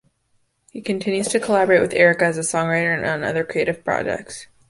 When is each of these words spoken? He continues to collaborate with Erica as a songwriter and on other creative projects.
He 0.71 0.81
continues 0.81 1.27
to 1.27 1.39
collaborate 1.39 1.79
with 1.79 1.93
Erica 1.93 2.25
as 2.25 2.39
a 2.39 2.41
songwriter 2.41 2.97
and 2.97 3.05
on 3.05 3.23
other 3.23 3.43
creative 3.43 3.85
projects. 3.85 4.47